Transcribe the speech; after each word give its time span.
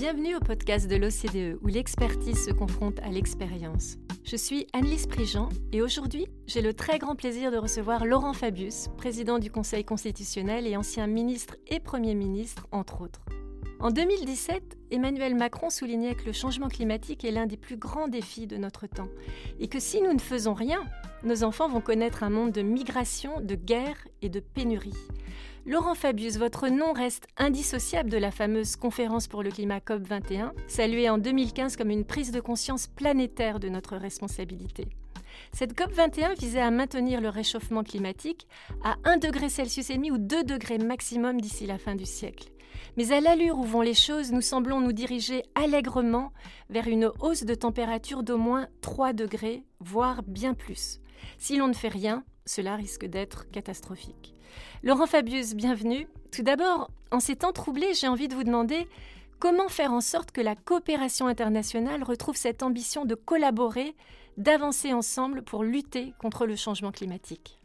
Bienvenue 0.00 0.36
au 0.36 0.38
podcast 0.38 0.86
de 0.88 0.94
l'OCDE 0.94 1.58
où 1.60 1.66
l'expertise 1.66 2.44
se 2.44 2.52
confronte 2.52 3.00
à 3.00 3.08
l'expérience. 3.08 3.96
Je 4.22 4.36
suis 4.36 4.68
Annelise 4.72 5.08
Prigent 5.08 5.48
et 5.72 5.82
aujourd'hui, 5.82 6.28
j'ai 6.46 6.62
le 6.62 6.72
très 6.72 7.00
grand 7.00 7.16
plaisir 7.16 7.50
de 7.50 7.56
recevoir 7.56 8.04
Laurent 8.04 8.32
Fabius, 8.32 8.90
président 8.96 9.40
du 9.40 9.50
Conseil 9.50 9.84
constitutionnel 9.84 10.68
et 10.68 10.76
ancien 10.76 11.08
ministre 11.08 11.56
et 11.66 11.80
Premier 11.80 12.14
ministre, 12.14 12.68
entre 12.70 13.00
autres. 13.00 13.22
En 13.80 13.90
2017, 13.90 14.78
Emmanuel 14.92 15.34
Macron 15.34 15.68
soulignait 15.68 16.14
que 16.14 16.26
le 16.26 16.32
changement 16.32 16.68
climatique 16.68 17.24
est 17.24 17.32
l'un 17.32 17.46
des 17.46 17.56
plus 17.56 17.76
grands 17.76 18.06
défis 18.06 18.46
de 18.46 18.56
notre 18.56 18.86
temps 18.86 19.08
et 19.58 19.66
que 19.66 19.80
si 19.80 20.00
nous 20.00 20.12
ne 20.12 20.20
faisons 20.20 20.54
rien, 20.54 20.80
nos 21.24 21.42
enfants 21.44 21.68
vont 21.68 21.80
connaître 21.80 22.22
un 22.22 22.30
monde 22.30 22.52
de 22.52 22.62
migration, 22.62 23.40
de 23.40 23.54
guerre 23.54 24.06
et 24.22 24.28
de 24.28 24.40
pénurie. 24.40 24.94
Laurent 25.66 25.94
Fabius, 25.94 26.38
votre 26.38 26.68
nom 26.68 26.92
reste 26.92 27.26
indissociable 27.36 28.08
de 28.08 28.16
la 28.16 28.30
fameuse 28.30 28.76
conférence 28.76 29.26
pour 29.26 29.42
le 29.42 29.50
climat 29.50 29.80
COP21, 29.80 30.52
saluée 30.66 31.10
en 31.10 31.18
2015 31.18 31.76
comme 31.76 31.90
une 31.90 32.04
prise 32.04 32.30
de 32.30 32.40
conscience 32.40 32.86
planétaire 32.86 33.60
de 33.60 33.68
notre 33.68 33.96
responsabilité. 33.96 34.88
Cette 35.52 35.76
COP21 35.76 36.38
visait 36.38 36.60
à 36.60 36.70
maintenir 36.70 37.20
le 37.20 37.28
réchauffement 37.28 37.82
climatique 37.82 38.46
à 38.82 38.96
1 39.04 39.18
degré 39.18 39.48
Celsius 39.48 39.90
et 39.90 39.96
demi 39.96 40.10
ou 40.10 40.18
2 40.18 40.44
degrés 40.44 40.78
maximum 40.78 41.40
d'ici 41.40 41.66
la 41.66 41.78
fin 41.78 41.94
du 41.94 42.06
siècle. 42.06 42.48
Mais 42.96 43.12
à 43.12 43.20
l'allure 43.20 43.58
où 43.58 43.64
vont 43.64 43.82
les 43.82 43.94
choses, 43.94 44.32
nous 44.32 44.40
semblons 44.40 44.80
nous 44.80 44.92
diriger 44.92 45.42
allègrement 45.54 46.32
vers 46.70 46.88
une 46.88 47.10
hausse 47.20 47.44
de 47.44 47.54
température 47.54 48.22
d'au 48.22 48.38
moins 48.38 48.68
3 48.80 49.12
degrés, 49.12 49.64
voire 49.80 50.22
bien 50.22 50.54
plus. 50.54 51.00
Si 51.38 51.56
l'on 51.56 51.68
ne 51.68 51.74
fait 51.74 51.88
rien, 51.88 52.24
cela 52.46 52.76
risque 52.76 53.04
d'être 53.04 53.50
catastrophique. 53.50 54.34
Laurent 54.82 55.06
Fabius, 55.06 55.54
bienvenue. 55.54 56.08
Tout 56.32 56.42
d'abord, 56.42 56.90
en 57.10 57.20
ces 57.20 57.36
temps 57.36 57.52
troublés, 57.52 57.94
j'ai 57.94 58.08
envie 58.08 58.28
de 58.28 58.34
vous 58.34 58.44
demander 58.44 58.88
comment 59.38 59.68
faire 59.68 59.92
en 59.92 60.00
sorte 60.00 60.32
que 60.32 60.40
la 60.40 60.56
coopération 60.56 61.26
internationale 61.26 62.02
retrouve 62.02 62.36
cette 62.36 62.62
ambition 62.62 63.04
de 63.04 63.14
collaborer, 63.14 63.94
d'avancer 64.36 64.92
ensemble 64.92 65.42
pour 65.42 65.64
lutter 65.64 66.12
contre 66.18 66.46
le 66.46 66.56
changement 66.56 66.92
climatique. 66.92 67.60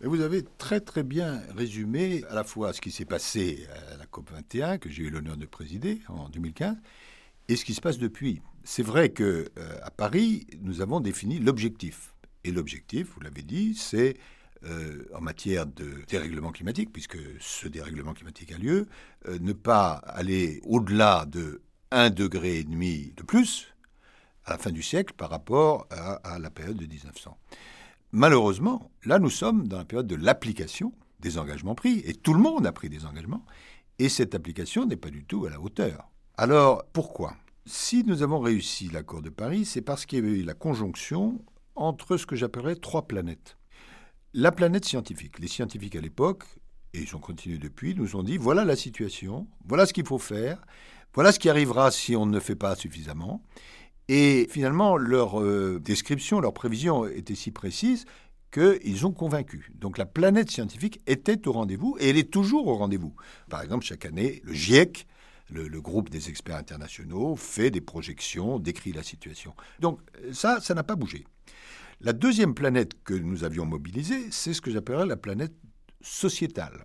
Vous 0.00 0.20
avez 0.20 0.42
très 0.58 0.80
très 0.80 1.04
bien 1.04 1.40
résumé 1.56 2.24
à 2.28 2.34
la 2.34 2.42
fois 2.42 2.72
ce 2.72 2.80
qui 2.80 2.90
s'est 2.90 3.04
passé 3.04 3.68
à 3.92 3.96
la 3.98 4.06
COP21, 4.06 4.78
que 4.78 4.90
j'ai 4.90 5.04
eu 5.04 5.10
l'honneur 5.10 5.36
de 5.36 5.46
présider 5.46 6.00
en 6.08 6.28
2015, 6.28 6.76
et 7.48 7.56
ce 7.56 7.64
qui 7.64 7.72
se 7.72 7.80
passe 7.80 7.98
depuis. 7.98 8.42
C'est 8.64 8.82
vrai 8.82 9.10
que 9.10 9.50
euh, 9.58 9.78
à 9.82 9.90
Paris, 9.90 10.46
nous 10.60 10.80
avons 10.80 11.00
défini 11.00 11.38
l'objectif. 11.38 12.14
Et 12.44 12.52
l'objectif, 12.52 13.08
vous 13.14 13.20
l'avez 13.20 13.42
dit, 13.42 13.74
c'est 13.74 14.16
euh, 14.64 15.04
en 15.14 15.20
matière 15.20 15.66
de 15.66 16.02
dérèglement 16.08 16.52
climatique, 16.52 16.92
puisque 16.92 17.18
ce 17.40 17.66
dérèglement 17.66 18.14
climatique 18.14 18.52
a 18.52 18.58
lieu, 18.58 18.86
euh, 19.26 19.38
ne 19.40 19.52
pas 19.52 19.92
aller 19.92 20.60
au-delà 20.64 21.24
de 21.26 21.62
1,5 21.90 22.10
degré 22.10 22.62
de 22.64 23.22
plus 23.22 23.74
à 24.44 24.52
la 24.52 24.58
fin 24.58 24.70
du 24.70 24.82
siècle 24.82 25.14
par 25.16 25.30
rapport 25.30 25.86
à, 25.90 26.14
à 26.34 26.38
la 26.38 26.50
période 26.50 26.76
de 26.76 26.86
1900. 26.86 27.36
Malheureusement, 28.12 28.90
là 29.04 29.18
nous 29.18 29.30
sommes 29.30 29.66
dans 29.66 29.78
la 29.78 29.84
période 29.84 30.06
de 30.06 30.16
l'application 30.16 30.92
des 31.20 31.38
engagements 31.38 31.74
pris, 31.74 32.02
et 32.04 32.14
tout 32.14 32.34
le 32.34 32.40
monde 32.40 32.66
a 32.66 32.72
pris 32.72 32.88
des 32.88 33.04
engagements, 33.06 33.44
et 33.98 34.08
cette 34.08 34.34
application 34.34 34.86
n'est 34.86 34.96
pas 34.96 35.10
du 35.10 35.24
tout 35.24 35.46
à 35.46 35.50
la 35.50 35.60
hauteur. 35.60 36.08
Alors 36.36 36.84
pourquoi? 36.92 37.36
Si 37.64 38.02
nous 38.04 38.22
avons 38.24 38.40
réussi 38.40 38.88
l'accord 38.88 39.22
de 39.22 39.30
Paris, 39.30 39.64
c'est 39.64 39.82
parce 39.82 40.04
qu'il 40.04 40.18
y 40.18 40.22
avait 40.22 40.40
eu 40.40 40.42
la 40.42 40.54
conjonction 40.54 41.44
entre 41.76 42.16
ce 42.16 42.26
que 42.26 42.34
j'appellerais 42.34 42.74
trois 42.74 43.06
planètes. 43.06 43.56
La 44.34 44.50
planète 44.50 44.84
scientifique. 44.84 45.38
Les 45.38 45.46
scientifiques 45.46 45.94
à 45.94 46.00
l'époque, 46.00 46.42
et 46.92 47.02
ils 47.02 47.14
ont 47.14 47.20
continué 47.20 47.58
depuis, 47.58 47.94
nous 47.94 48.16
ont 48.16 48.24
dit 48.24 48.36
voilà 48.36 48.64
la 48.64 48.74
situation, 48.74 49.46
voilà 49.64 49.86
ce 49.86 49.92
qu'il 49.92 50.06
faut 50.06 50.18
faire, 50.18 50.60
voilà 51.14 51.30
ce 51.30 51.38
qui 51.38 51.48
arrivera 51.48 51.92
si 51.92 52.16
on 52.16 52.26
ne 52.26 52.40
fait 52.40 52.56
pas 52.56 52.74
suffisamment. 52.74 53.44
Et 54.08 54.48
finalement, 54.50 54.96
leur 54.96 55.40
euh, 55.40 55.78
description, 55.78 56.40
leur 56.40 56.54
prévision 56.54 57.06
était 57.06 57.36
si 57.36 57.52
précise 57.52 58.06
qu'ils 58.50 59.06
ont 59.06 59.12
convaincu. 59.12 59.70
Donc 59.76 59.98
la 59.98 60.04
planète 60.04 60.50
scientifique 60.50 61.00
était 61.06 61.46
au 61.46 61.52
rendez-vous 61.52 61.96
et 62.00 62.10
elle 62.10 62.18
est 62.18 62.30
toujours 62.30 62.66
au 62.66 62.74
rendez-vous. 62.74 63.14
Par 63.48 63.62
exemple, 63.62 63.84
chaque 63.84 64.04
année, 64.04 64.42
le 64.44 64.52
GIEC, 64.52 65.06
le, 65.52 65.80
groupe 65.80 66.10
des 66.10 66.28
experts 66.28 66.56
internationaux, 66.56 67.36
fait 67.36 67.70
des 67.70 67.80
projections, 67.80 68.58
décrit 68.58 68.92
la 68.92 69.02
situation. 69.02 69.54
Donc 69.80 70.00
ça, 70.32 70.60
ça 70.60 70.74
n'a 70.74 70.82
pas 70.82 70.96
bougé. 70.96 71.24
La 72.00 72.12
deuxième 72.12 72.54
planète 72.54 72.94
que 73.04 73.14
nous 73.14 73.44
avions 73.44 73.64
mobilisée, 73.64 74.26
c'est 74.30 74.54
ce 74.54 74.60
que 74.60 74.70
j'appellerais 74.70 75.06
la 75.06 75.16
planète 75.16 75.54
sociétale. 76.00 76.84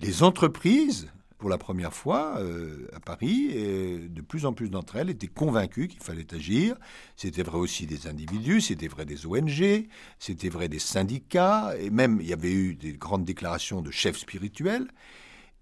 Les 0.00 0.24
entreprises, 0.24 1.08
pour 1.38 1.48
la 1.48 1.58
première 1.58 1.92
fois 1.92 2.38
euh, 2.38 2.88
à 2.94 3.00
Paris, 3.00 3.50
et 3.52 3.98
de 4.08 4.22
plus 4.22 4.46
en 4.46 4.52
plus 4.52 4.70
d'entre 4.70 4.96
elles 4.96 5.10
étaient 5.10 5.28
convaincues 5.28 5.88
qu'il 5.88 6.00
fallait 6.00 6.32
agir. 6.34 6.74
C'était 7.16 7.42
vrai 7.42 7.58
aussi 7.58 7.86
des 7.86 8.06
individus, 8.06 8.60
c'était 8.60 8.88
vrai 8.88 9.04
des 9.04 9.26
ONG, 9.26 9.86
c'était 10.18 10.48
vrai 10.48 10.68
des 10.68 10.78
syndicats, 10.78 11.74
et 11.78 11.90
même 11.90 12.18
il 12.20 12.26
y 12.26 12.32
avait 12.32 12.52
eu 12.52 12.74
des 12.74 12.94
grandes 12.94 13.24
déclarations 13.24 13.82
de 13.82 13.90
chefs 13.90 14.18
spirituels. 14.18 14.88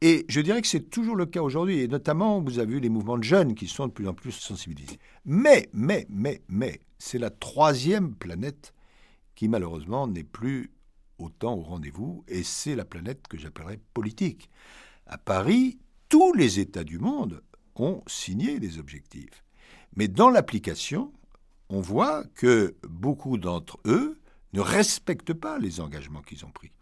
Et 0.04 0.26
je 0.28 0.40
dirais 0.40 0.60
que 0.60 0.66
c'est 0.66 0.90
toujours 0.90 1.14
le 1.14 1.26
cas 1.26 1.42
aujourd'hui, 1.42 1.78
et 1.78 1.86
notamment 1.86 2.40
vous 2.40 2.58
avez 2.58 2.74
eu 2.74 2.80
les 2.80 2.88
mouvements 2.88 3.18
de 3.18 3.22
jeunes 3.22 3.54
qui 3.54 3.68
sont 3.68 3.86
de 3.86 3.92
plus 3.92 4.08
en 4.08 4.14
plus 4.14 4.32
sensibilisés. 4.32 4.98
Mais, 5.24 5.68
mais, 5.72 6.08
mais, 6.10 6.42
mais, 6.48 6.80
c'est 6.98 7.20
la 7.20 7.30
troisième 7.30 8.16
planète 8.16 8.74
qui 9.36 9.46
malheureusement 9.46 10.08
n'est 10.08 10.24
plus 10.24 10.72
autant 11.18 11.54
au 11.54 11.62
rendez-vous, 11.62 12.24
et 12.26 12.42
c'est 12.42 12.74
la 12.74 12.84
planète 12.84 13.28
que 13.28 13.38
j'appellerais 13.38 13.78
politique. 13.94 14.50
À 15.06 15.18
Paris, 15.18 15.78
tous 16.08 16.32
les 16.32 16.58
États 16.58 16.82
du 16.82 16.98
monde 16.98 17.40
ont 17.76 18.02
signé 18.08 18.58
les 18.58 18.80
objectifs. 18.80 19.44
Mais 19.94 20.08
dans 20.08 20.30
l'application, 20.30 21.12
on 21.69 21.80
voit 21.80 22.24
que 22.34 22.74
beaucoup 22.88 23.38
d'entre 23.38 23.78
eux 23.86 24.19
ne 24.52 24.60
respectent 24.60 25.32
pas 25.32 25.60
les 25.60 25.80
engagements 25.80 26.22
qu'ils 26.22 26.44
ont 26.44 26.50
pris. 26.50 26.72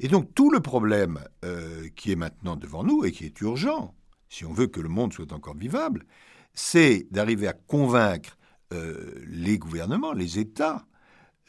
Et 0.00 0.08
donc 0.08 0.34
tout 0.34 0.50
le 0.50 0.60
problème 0.60 1.20
euh, 1.44 1.88
qui 1.96 2.12
est 2.12 2.16
maintenant 2.16 2.56
devant 2.56 2.84
nous 2.84 3.04
et 3.04 3.12
qui 3.12 3.24
est 3.24 3.40
urgent, 3.40 3.94
si 4.28 4.44
on 4.44 4.52
veut 4.52 4.66
que 4.66 4.80
le 4.80 4.88
monde 4.88 5.12
soit 5.12 5.32
encore 5.32 5.56
vivable, 5.56 6.06
c'est 6.52 7.06
d'arriver 7.10 7.48
à 7.48 7.52
convaincre 7.52 8.36
euh, 8.72 9.12
les 9.26 9.58
gouvernements, 9.58 10.12
les 10.12 10.38
États, 10.38 10.86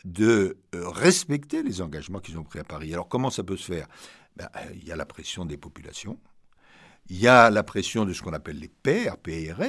de 0.03 0.57
euh, 0.75 0.89
respecter 0.89 1.63
les 1.63 1.81
engagements 1.81 2.19
qu'ils 2.19 2.37
ont 2.37 2.43
pris 2.43 2.59
à 2.59 2.63
Paris. 2.63 2.93
Alors 2.93 3.07
comment 3.07 3.31
ça 3.31 3.43
peut 3.43 3.57
se 3.57 3.73
faire? 3.73 3.87
Ben, 4.35 4.49
Il 4.75 4.83
y 4.83 4.91
a 4.91 4.95
la 4.95 5.05
pression 5.05 5.45
des 5.45 5.57
populations, 5.57 6.19
il 7.07 7.17
y 7.17 7.27
a 7.27 7.49
la 7.49 7.63
pression 7.63 8.05
de 8.05 8.13
ce 8.13 8.21
qu'on 8.21 8.33
appelle 8.33 8.59
les 8.59 8.67
pairs, 8.67 9.17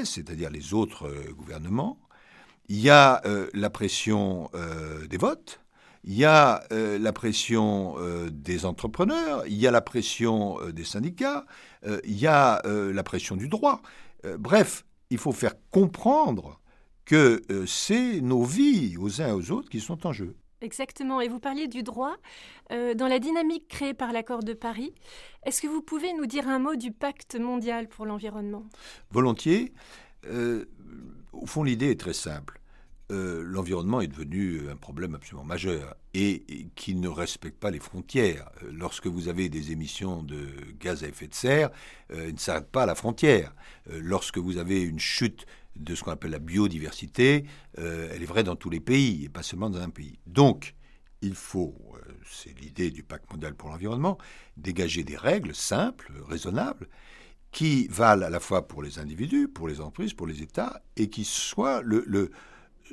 c'est-à-dire 0.04 0.50
les 0.50 0.74
autres 0.74 1.10
gouvernements, 1.32 1.98
il 2.68 2.80
y 2.80 2.90
a 2.90 3.22
la 3.52 3.70
pression 3.70 4.50
des 5.08 5.18
votes, 5.18 5.60
il 6.06 6.14
y 6.14 6.24
a 6.24 6.62
la 6.70 7.12
pression 7.12 7.96
des 8.30 8.64
entrepreneurs, 8.64 9.44
il 9.46 9.56
y 9.56 9.66
a 9.66 9.70
la 9.70 9.80
pression 9.80 10.58
des 10.70 10.84
syndicats, 10.84 11.44
il 11.84 12.16
y 12.16 12.26
a 12.26 12.62
la 12.64 13.02
pression 13.02 13.36
du 13.36 13.48
droit. 13.48 13.82
bref, 14.38 14.84
il 15.10 15.18
faut 15.18 15.32
faire 15.32 15.54
comprendre 15.70 16.60
que 17.04 17.42
euh, 17.50 17.64
c'est 17.66 18.20
nos 18.20 18.42
vies 18.42 18.96
aux 18.98 19.22
uns 19.22 19.28
et 19.28 19.32
aux 19.32 19.50
autres 19.52 19.70
qui 19.70 19.80
sont 19.80 20.06
en 20.06 20.12
jeu. 20.12 20.36
Exactement. 20.60 21.20
Et 21.20 21.28
vous 21.28 21.38
parliez 21.38 21.68
du 21.68 21.82
droit. 21.82 22.16
Euh, 22.72 22.94
dans 22.94 23.06
la 23.06 23.18
dynamique 23.18 23.68
créée 23.68 23.94
par 23.94 24.12
l'accord 24.12 24.42
de 24.42 24.52
Paris, 24.52 24.92
est-ce 25.44 25.62
que 25.62 25.68
vous 25.68 25.82
pouvez 25.82 26.12
nous 26.14 26.26
dire 26.26 26.48
un 26.48 26.58
mot 26.58 26.74
du 26.74 26.90
pacte 26.90 27.36
mondial 27.36 27.88
pour 27.88 28.04
l'environnement? 28.04 28.66
Volontiers. 29.10 29.72
Euh, 30.26 30.64
au 31.32 31.46
fond, 31.46 31.62
l'idée 31.62 31.90
est 31.90 32.00
très 32.00 32.14
simple. 32.14 32.60
L'environnement 33.08 34.00
est 34.00 34.08
devenu 34.08 34.68
un 34.68 34.76
problème 34.76 35.14
absolument 35.14 35.44
majeur 35.44 35.94
et, 36.12 36.68
qui 36.74 36.94
ne 36.94 37.08
respecte 37.08 37.58
pas 37.58 37.70
les 37.70 37.78
frontières. 37.78 38.50
Lorsque 38.72 39.06
vous 39.06 39.28
avez 39.28 39.48
des 39.48 39.70
émissions 39.70 40.22
de 40.22 40.48
gaz 40.80 41.04
à 41.04 41.08
effet 41.08 41.28
de 41.28 41.34
serre, 41.34 41.70
ils 42.10 42.34
ne 42.34 42.38
s'arrêtent 42.38 42.70
pas 42.70 42.82
à 42.82 42.86
la 42.86 42.96
frontière. 42.96 43.54
lorsque 43.88 44.38
vous 44.38 44.56
avez 44.56 44.82
une 44.82 44.98
chute 44.98 45.46
de 45.78 45.94
ce 45.94 46.02
qu'on 46.02 46.10
appelle 46.10 46.30
la 46.30 46.38
biodiversité, 46.38 47.44
euh, 47.78 48.10
elle 48.12 48.22
est 48.22 48.26
vraie 48.26 48.44
dans 48.44 48.56
tous 48.56 48.70
les 48.70 48.80
pays 48.80 49.24
et 49.24 49.28
pas 49.28 49.42
seulement 49.42 49.70
dans 49.70 49.80
un 49.80 49.90
pays. 49.90 50.18
Donc, 50.26 50.74
il 51.22 51.34
faut, 51.34 51.76
euh, 51.94 52.12
c'est 52.30 52.58
l'idée 52.60 52.90
du 52.90 53.02
pacte 53.02 53.30
mondial 53.30 53.54
pour 53.54 53.68
l'environnement, 53.68 54.18
dégager 54.56 55.04
des 55.04 55.16
règles 55.16 55.54
simples, 55.54 56.12
raisonnables, 56.28 56.88
qui 57.52 57.88
valent 57.88 58.26
à 58.26 58.30
la 58.30 58.40
fois 58.40 58.68
pour 58.68 58.82
les 58.82 58.98
individus, 58.98 59.48
pour 59.48 59.68
les 59.68 59.80
entreprises, 59.80 60.14
pour 60.14 60.26
les 60.26 60.42
États, 60.42 60.82
et 60.96 61.08
qui 61.08 61.24
soient 61.24 61.80
le 61.82 62.30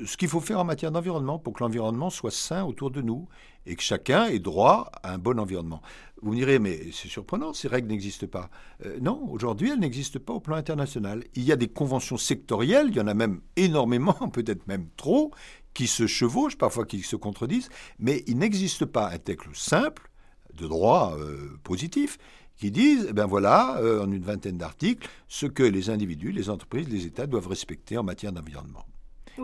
ce 0.05 0.17
qu'il 0.17 0.27
faut 0.27 0.39
faire 0.39 0.59
en 0.59 0.63
matière 0.63 0.91
d'environnement 0.91 1.39
pour 1.39 1.53
que 1.53 1.63
l'environnement 1.63 2.09
soit 2.09 2.31
sain 2.31 2.63
autour 2.63 2.91
de 2.91 3.01
nous 3.01 3.27
et 3.65 3.75
que 3.75 3.83
chacun 3.83 4.25
ait 4.25 4.39
droit 4.39 4.91
à 5.03 5.13
un 5.13 5.17
bon 5.17 5.39
environnement. 5.39 5.81
Vous 6.21 6.31
me 6.31 6.35
direz, 6.35 6.59
mais 6.59 6.91
c'est 6.91 7.07
surprenant, 7.07 7.53
ces 7.53 7.67
règles 7.67 7.89
n'existent 7.89 8.27
pas. 8.27 8.49
Euh, 8.85 8.97
non, 9.01 9.27
aujourd'hui, 9.29 9.71
elles 9.71 9.79
n'existent 9.79 10.19
pas 10.19 10.33
au 10.33 10.39
plan 10.39 10.55
international. 10.55 11.23
Il 11.35 11.43
y 11.43 11.51
a 11.51 11.55
des 11.55 11.67
conventions 11.67 12.17
sectorielles, 12.17 12.87
il 12.89 12.95
y 12.95 13.01
en 13.01 13.07
a 13.07 13.13
même 13.13 13.41
énormément, 13.55 14.13
peut-être 14.33 14.67
même 14.67 14.87
trop, 14.97 15.31
qui 15.73 15.87
se 15.87 16.07
chevauchent, 16.07 16.57
parfois 16.57 16.85
qui 16.85 17.01
se 17.01 17.15
contredisent, 17.15 17.69
mais 17.99 18.23
il 18.27 18.37
n'existe 18.37 18.85
pas 18.85 19.09
un 19.09 19.17
texte 19.17 19.47
simple 19.53 20.09
de 20.53 20.67
droit 20.67 21.15
euh, 21.17 21.57
positif 21.63 22.17
qui 22.55 22.69
disent, 22.69 23.07
eh 23.09 23.13
ben 23.13 23.25
voilà, 23.25 23.81
en 23.81 24.11
une 24.11 24.23
vingtaine 24.23 24.59
d'articles, 24.59 25.09
ce 25.27 25.47
que 25.47 25.63
les 25.63 25.89
individus, 25.89 26.31
les 26.31 26.51
entreprises, 26.51 26.87
les 26.87 27.07
États 27.07 27.25
doivent 27.25 27.47
respecter 27.47 27.97
en 27.97 28.03
matière 28.03 28.31
d'environnement. 28.31 28.85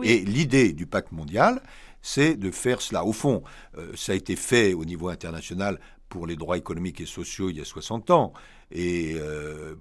Et 0.02 0.20
l'idée 0.20 0.72
du 0.72 0.86
pacte 0.86 1.12
mondial, 1.12 1.62
c'est 2.02 2.36
de 2.36 2.50
faire 2.50 2.80
cela. 2.80 3.04
Au 3.04 3.12
fond, 3.12 3.42
ça 3.94 4.12
a 4.12 4.14
été 4.14 4.36
fait 4.36 4.72
au 4.74 4.84
niveau 4.84 5.08
international 5.08 5.80
pour 6.08 6.26
les 6.26 6.36
droits 6.36 6.58
économiques 6.58 7.00
et 7.00 7.06
sociaux 7.06 7.50
il 7.50 7.58
y 7.58 7.60
a 7.60 7.64
60 7.64 8.10
ans 8.10 8.32
et 8.70 9.16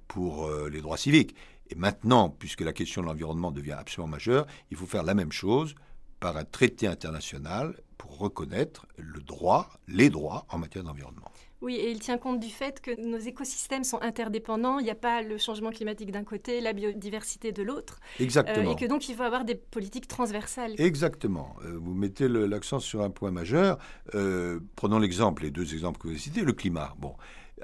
pour 0.07 0.49
les 0.69 0.81
droits 0.81 0.97
civiques. 0.97 1.35
Et 1.69 1.75
maintenant, 1.75 2.29
puisque 2.29 2.61
la 2.61 2.73
question 2.73 3.01
de 3.01 3.07
l'environnement 3.07 3.51
devient 3.51 3.73
absolument 3.73 4.11
majeure, 4.11 4.47
il 4.71 4.77
faut 4.77 4.87
faire 4.87 5.03
la 5.03 5.13
même 5.13 5.31
chose 5.31 5.75
par 6.19 6.35
un 6.35 6.43
traité 6.43 6.87
international 6.87 7.79
pour 7.97 8.17
reconnaître 8.17 8.87
le 8.97 9.21
droit, 9.21 9.69
les 9.87 10.09
droits 10.09 10.45
en 10.49 10.57
matière 10.57 10.83
d'environnement. 10.83 11.31
Oui, 11.61 11.75
et 11.75 11.91
il 11.91 11.99
tient 11.99 12.17
compte 12.17 12.39
du 12.39 12.49
fait 12.49 12.79
que 12.79 12.91
nos 13.01 13.17
écosystèmes 13.17 13.83
sont 13.83 14.01
interdépendants. 14.01 14.79
Il 14.79 14.85
n'y 14.85 14.91
a 14.91 14.95
pas 14.95 15.21
le 15.21 15.37
changement 15.37 15.71
climatique 15.71 16.11
d'un 16.11 16.23
côté, 16.23 16.61
la 16.61 16.71
biodiversité 16.71 17.51
de 17.51 17.63
l'autre. 17.63 17.99
Exactement. 18.19 18.69
Euh, 18.69 18.73
et 18.73 18.75
que 18.77 18.85
donc 18.85 19.09
il 19.09 19.15
faut 19.15 19.23
avoir 19.23 19.43
des 19.43 19.55
politiques 19.55 20.07
transversales. 20.07 20.79
Exactement. 20.79 21.57
Euh, 21.65 21.77
vous 21.77 21.93
mettez 21.93 22.29
l'accent 22.29 22.79
sur 22.79 23.01
un 23.01 23.09
point 23.09 23.31
majeur. 23.31 23.77
Euh, 24.15 24.61
prenons 24.77 24.99
l'exemple, 24.99 25.43
les 25.43 25.51
deux 25.51 25.73
exemples 25.73 25.99
que 25.99 26.03
vous 26.03 26.11
avez 26.11 26.19
cités, 26.19 26.43
le 26.43 26.53
climat. 26.53 26.95
Bon, 26.97 27.15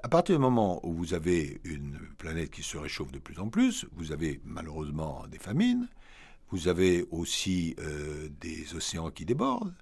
à 0.04 0.10
partir 0.10 0.36
du 0.36 0.42
moment 0.42 0.86
où 0.86 0.92
vous 0.92 1.14
avez 1.14 1.62
une 1.64 1.98
planète 2.18 2.52
qui 2.52 2.64
se 2.64 2.78
réchauffe 2.78 3.14
de 3.14 3.20
plus 3.20 3.40
en 3.40 3.48
plus, 3.48 3.86
vous 3.94 4.12
avez 4.12 4.42
malheureusement 4.44 5.24
des 5.32 5.40
famines, 5.40 5.88
vous 6.52 6.68
avez 6.68 7.06
aussi 7.12 7.76
des 8.42 8.76
océans 8.76 9.10
qui 9.10 9.26
débordent, 9.26 9.74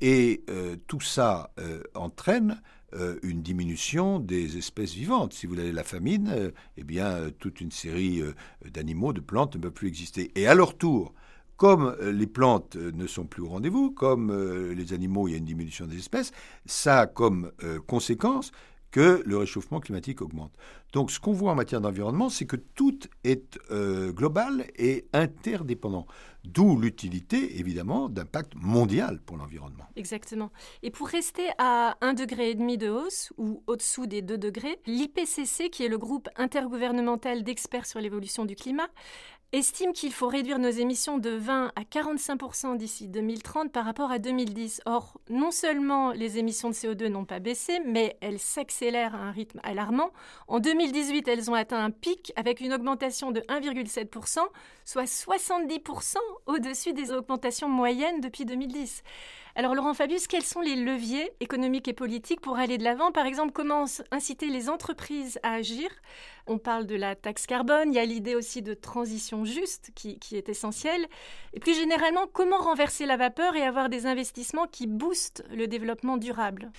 et 0.00 0.42
tout 0.86 1.00
ça 1.00 1.50
entraîne 1.94 2.60
une 3.22 3.42
diminution 3.42 4.18
des 4.18 4.58
espèces 4.58 4.94
vivantes. 4.94 5.32
Si 5.32 5.46
vous 5.46 5.58
avez 5.58 5.72
la 5.72 5.84
famine, 5.84 6.52
eh 6.76 6.84
bien, 6.84 7.30
toute 7.38 7.60
une 7.60 7.70
série 7.70 8.22
d'animaux, 8.70 9.12
de 9.12 9.20
plantes 9.20 9.56
ne 9.56 9.60
peuvent 9.62 9.72
plus 9.72 9.88
exister. 9.88 10.30
Et 10.34 10.46
à 10.46 10.54
leur 10.54 10.76
tour, 10.76 11.14
comme 11.56 11.96
les 12.02 12.26
plantes 12.26 12.76
ne 12.76 13.06
sont 13.06 13.24
plus 13.24 13.42
au 13.42 13.48
rendez-vous, 13.48 13.90
comme 13.90 14.32
les 14.72 14.92
animaux, 14.92 15.28
il 15.28 15.32
y 15.32 15.34
a 15.34 15.38
une 15.38 15.44
diminution 15.44 15.86
des 15.86 15.98
espèces, 15.98 16.32
ça 16.66 17.00
a 17.00 17.06
comme 17.06 17.52
conséquence 17.86 18.52
que 18.92 19.22
le 19.26 19.36
réchauffement 19.38 19.80
climatique 19.80 20.22
augmente. 20.22 20.52
Donc 20.92 21.10
ce 21.10 21.18
qu'on 21.18 21.32
voit 21.32 21.50
en 21.50 21.54
matière 21.54 21.80
d'environnement, 21.80 22.28
c'est 22.28 22.44
que 22.44 22.56
tout 22.56 23.00
est 23.24 23.58
euh, 23.70 24.12
global 24.12 24.66
et 24.76 25.06
interdépendant. 25.12 26.06
D'où 26.44 26.78
l'utilité, 26.78 27.58
évidemment, 27.60 28.08
d'un 28.08 28.24
pacte 28.24 28.54
mondial 28.56 29.20
pour 29.20 29.36
l'environnement. 29.36 29.84
Exactement. 29.96 30.50
Et 30.82 30.90
pour 30.90 31.08
rester 31.08 31.48
à 31.58 31.96
1,5 32.02 32.14
degré 32.14 32.54
de 32.54 32.90
hausse 32.90 33.32
ou 33.38 33.62
au-dessous 33.66 34.06
des 34.06 34.22
2 34.22 34.38
degrés, 34.38 34.80
l'IPCC, 34.86 35.70
qui 35.70 35.84
est 35.84 35.88
le 35.88 35.98
groupe 35.98 36.28
intergouvernemental 36.36 37.44
d'experts 37.44 37.86
sur 37.86 38.00
l'évolution 38.00 38.44
du 38.44 38.56
climat, 38.56 38.88
estime 39.52 39.92
qu'il 39.92 40.12
faut 40.12 40.28
réduire 40.28 40.58
nos 40.58 40.70
émissions 40.70 41.18
de 41.18 41.30
20 41.30 41.72
à 41.76 41.82
45% 41.82 42.76
d'ici 42.78 43.06
2030 43.06 43.70
par 43.70 43.84
rapport 43.84 44.10
à 44.10 44.18
2010. 44.18 44.80
Or, 44.86 45.20
non 45.28 45.50
seulement 45.50 46.12
les 46.12 46.38
émissions 46.38 46.70
de 46.70 46.74
CO2 46.74 47.08
n'ont 47.08 47.26
pas 47.26 47.38
baissé, 47.38 47.80
mais 47.86 48.16
elles 48.22 48.38
s'accélèrent 48.38 49.14
à 49.14 49.18
un 49.18 49.30
rythme 49.30 49.60
alarmant. 49.62 50.10
En 50.48 50.58
2018, 50.58 51.28
elles 51.28 51.50
ont 51.50 51.54
atteint 51.54 51.84
un 51.84 51.90
pic 51.90 52.32
avec 52.36 52.60
une 52.60 52.72
augmentation 52.72 53.30
de 53.30 53.40
1,7% 53.40 54.40
soit 54.84 55.04
70% 55.04 56.16
au-dessus 56.46 56.92
des 56.92 57.12
augmentations 57.12 57.68
moyennes 57.68 58.20
depuis 58.20 58.44
2010. 58.44 59.02
Alors 59.54 59.74
Laurent 59.74 59.92
Fabius, 59.92 60.26
quels 60.28 60.44
sont 60.44 60.62
les 60.62 60.76
leviers 60.76 61.30
économiques 61.40 61.86
et 61.86 61.92
politiques 61.92 62.40
pour 62.40 62.56
aller 62.56 62.78
de 62.78 62.84
l'avant? 62.84 63.12
Par 63.12 63.26
exemple, 63.26 63.52
comment 63.52 63.84
inciter 64.10 64.46
les 64.46 64.70
entreprises 64.70 65.38
à 65.42 65.52
agir? 65.52 65.90
On 66.46 66.56
parle 66.56 66.86
de 66.86 66.96
la 66.96 67.14
taxe 67.14 67.46
carbone, 67.46 67.92
il 67.92 67.96
y 67.96 67.98
a 67.98 68.04
l'idée 68.06 68.34
aussi 68.34 68.62
de 68.62 68.72
transition 68.72 69.44
juste 69.44 69.90
qui, 69.94 70.18
est 70.32 70.48
essentielle. 70.48 71.06
Et 71.52 71.60
plus 71.60 71.74
généralement, 71.74 72.26
comment 72.32 72.60
renverser 72.60 73.04
la 73.04 73.18
vapeur 73.18 73.54
et 73.54 73.62
avoir 73.62 73.90
des 73.90 74.06
investissements 74.06 74.66
qui 74.66 74.86
boostent 74.86 75.44
le 75.54 75.66
développement 75.66 76.16
durable? 76.16 76.72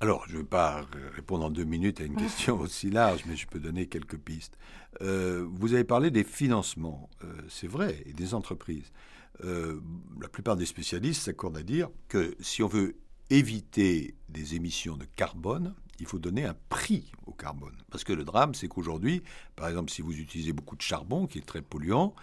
Alors, 0.00 0.24
je 0.28 0.34
ne 0.34 0.38
vais 0.38 0.44
pas 0.44 0.86
répondre 1.16 1.46
en 1.46 1.50
deux 1.50 1.64
minutes 1.64 2.00
à 2.00 2.04
une 2.04 2.14
question 2.22 2.60
aussi 2.60 2.90
large, 2.90 3.24
mais 3.26 3.34
je 3.34 3.48
peux 3.48 3.58
donner 3.58 3.86
quelques 3.86 4.18
pistes. 4.18 4.56
Euh, 5.02 5.44
vous 5.50 5.74
avez 5.74 5.82
parlé 5.82 6.12
des 6.12 6.22
financements, 6.22 7.10
euh, 7.24 7.32
c'est 7.48 7.66
vrai, 7.66 8.04
et 8.06 8.12
des 8.12 8.34
entreprises. 8.34 8.92
Euh, 9.44 9.80
la 10.20 10.28
plupart 10.28 10.56
des 10.56 10.66
spécialistes 10.66 11.22
s'accordent 11.22 11.56
à 11.56 11.62
dire 11.62 11.90
que 12.08 12.36
si 12.40 12.62
on 12.62 12.68
veut 12.68 12.96
éviter 13.30 14.14
des 14.28 14.54
émissions 14.54 14.96
de 14.96 15.04
carbone, 15.16 15.74
il 16.00 16.06
faut 16.06 16.18
donner 16.18 16.44
un 16.44 16.56
prix 16.68 17.12
au 17.26 17.32
carbone. 17.32 17.76
Parce 17.90 18.04
que 18.04 18.12
le 18.12 18.24
drame, 18.24 18.54
c'est 18.54 18.68
qu'aujourd'hui, 18.68 19.22
par 19.56 19.68
exemple, 19.68 19.90
si 19.90 20.02
vous 20.02 20.16
utilisez 20.16 20.52
beaucoup 20.52 20.76
de 20.76 20.82
charbon, 20.82 21.26
qui 21.26 21.38
est 21.38 21.46
très 21.46 21.62
polluant, 21.62 22.14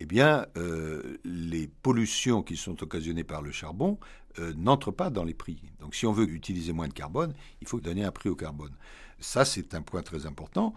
eh 0.00 0.06
bien, 0.06 0.46
euh, 0.56 1.18
les 1.24 1.66
pollutions 1.66 2.42
qui 2.42 2.56
sont 2.56 2.82
occasionnées 2.82 3.24
par 3.24 3.42
le 3.42 3.50
charbon 3.50 3.98
euh, 4.38 4.54
n'entrent 4.54 4.92
pas 4.92 5.10
dans 5.10 5.24
les 5.24 5.34
prix. 5.34 5.60
Donc, 5.80 5.94
si 5.94 6.06
on 6.06 6.12
veut 6.12 6.28
utiliser 6.28 6.72
moins 6.72 6.88
de 6.88 6.92
carbone, 6.92 7.34
il 7.60 7.68
faut 7.68 7.80
donner 7.80 8.04
un 8.04 8.12
prix 8.12 8.28
au 8.28 8.36
carbone. 8.36 8.74
Ça, 9.18 9.44
c'est 9.44 9.74
un 9.74 9.82
point 9.82 10.02
très 10.02 10.26
important. 10.26 10.72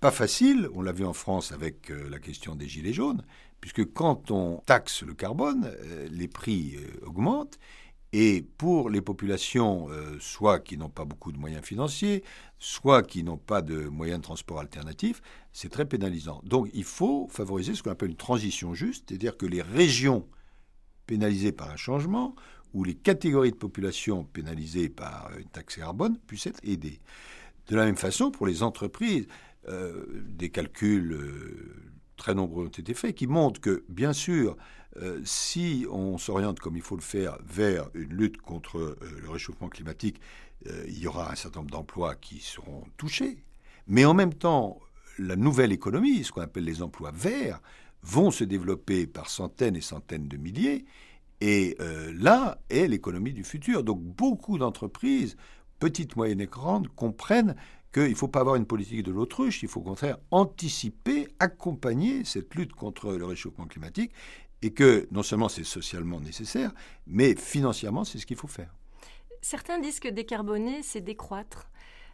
Pas 0.00 0.10
facile, 0.10 0.68
on 0.74 0.82
l'a 0.82 0.92
vu 0.92 1.06
en 1.06 1.14
France 1.14 1.52
avec 1.52 1.88
la 1.88 2.18
question 2.18 2.54
des 2.54 2.68
gilets 2.68 2.92
jaunes, 2.92 3.24
puisque 3.60 3.92
quand 3.92 4.30
on 4.30 4.62
taxe 4.66 5.02
le 5.02 5.14
carbone, 5.14 5.64
euh, 5.66 6.08
les 6.10 6.28
prix 6.28 6.76
euh, 6.76 7.06
augmentent. 7.06 7.58
Et 8.12 8.46
pour 8.56 8.88
les 8.88 9.02
populations, 9.02 9.88
euh, 9.90 10.16
soit 10.20 10.60
qui 10.60 10.78
n'ont 10.78 10.88
pas 10.88 11.04
beaucoup 11.04 11.32
de 11.32 11.38
moyens 11.38 11.64
financiers, 11.64 12.22
soit 12.58 13.02
qui 13.02 13.24
n'ont 13.24 13.36
pas 13.36 13.62
de 13.62 13.88
moyens 13.88 14.20
de 14.20 14.22
transport 14.22 14.60
alternatifs, 14.60 15.20
c'est 15.52 15.68
très 15.68 15.84
pénalisant. 15.84 16.40
Donc 16.44 16.70
il 16.72 16.84
faut 16.84 17.28
favoriser 17.30 17.74
ce 17.74 17.82
qu'on 17.82 17.90
appelle 17.90 18.10
une 18.10 18.16
transition 18.16 18.72
juste, 18.72 19.06
c'est-à-dire 19.08 19.36
que 19.36 19.44
les 19.44 19.60
régions 19.60 20.26
pénalisées 21.06 21.52
par 21.52 21.70
un 21.70 21.76
changement 21.76 22.36
ou 22.72 22.84
les 22.84 22.94
catégories 22.94 23.50
de 23.50 23.56
population 23.56 24.24
pénalisées 24.24 24.88
par 24.88 25.30
une 25.38 25.48
taxe 25.48 25.76
carbone 25.76 26.16
puissent 26.26 26.46
être 26.46 26.60
aidées. 26.62 27.00
De 27.66 27.76
la 27.76 27.84
même 27.84 27.96
façon, 27.96 28.30
pour 28.30 28.46
les 28.46 28.62
entreprises, 28.62 29.26
des 29.68 30.50
calculs 30.50 31.18
très 32.26 32.34
nombreux 32.34 32.64
ont 32.64 32.68
été 32.68 32.92
faits, 32.92 33.14
qui 33.14 33.28
montrent 33.28 33.60
que, 33.60 33.84
bien 33.88 34.12
sûr, 34.12 34.56
euh, 34.96 35.20
si 35.24 35.86
on 35.92 36.18
s'oriente 36.18 36.58
comme 36.58 36.74
il 36.74 36.82
faut 36.82 36.96
le 36.96 37.00
faire 37.02 37.38
vers 37.46 37.88
une 37.94 38.12
lutte 38.14 38.38
contre 38.38 38.78
euh, 38.78 38.98
le 39.22 39.30
réchauffement 39.30 39.68
climatique, 39.68 40.20
euh, 40.66 40.82
il 40.88 40.98
y 40.98 41.06
aura 41.06 41.30
un 41.30 41.36
certain 41.36 41.60
nombre 41.60 41.70
d'emplois 41.70 42.16
qui 42.16 42.40
seront 42.40 42.82
touchés. 42.96 43.44
Mais 43.86 44.04
en 44.04 44.12
même 44.12 44.34
temps, 44.34 44.80
la 45.20 45.36
nouvelle 45.36 45.70
économie, 45.70 46.24
ce 46.24 46.32
qu'on 46.32 46.40
appelle 46.40 46.64
les 46.64 46.82
emplois 46.82 47.12
verts, 47.14 47.60
vont 48.02 48.32
se 48.32 48.42
développer 48.42 49.06
par 49.06 49.30
centaines 49.30 49.76
et 49.76 49.80
centaines 49.80 50.26
de 50.26 50.36
milliers. 50.36 50.84
Et 51.40 51.76
là 52.14 52.58
est 52.70 52.88
l'économie 52.88 53.32
du 53.32 53.44
futur. 53.44 53.84
Donc 53.84 54.00
beaucoup 54.00 54.58
d'entreprises, 54.58 55.36
petites, 55.78 56.16
moyennes 56.16 56.40
et 56.40 56.46
grandes, 56.46 56.88
comprennent 56.88 57.54
qu'il 58.02 58.10
ne 58.10 58.16
faut 58.16 58.28
pas 58.28 58.40
avoir 58.40 58.56
une 58.56 58.66
politique 58.66 59.02
de 59.02 59.10
l'autruche, 59.10 59.62
il 59.62 59.68
faut 59.68 59.80
au 59.80 59.84
contraire 59.84 60.18
anticiper, 60.30 61.28
accompagner 61.38 62.24
cette 62.24 62.54
lutte 62.54 62.74
contre 62.74 63.12
le 63.12 63.24
réchauffement 63.24 63.66
climatique, 63.66 64.12
et 64.60 64.72
que 64.72 65.08
non 65.10 65.22
seulement 65.22 65.48
c'est 65.48 65.64
socialement 65.64 66.20
nécessaire, 66.20 66.72
mais 67.06 67.34
financièrement 67.34 68.04
c'est 68.04 68.18
ce 68.18 68.26
qu'il 68.26 68.36
faut 68.36 68.48
faire. 68.48 68.74
Certains 69.40 69.78
disent 69.78 70.00
que 70.00 70.08
décarboner, 70.08 70.82
c'est 70.82 71.00
décroître. 71.00 71.70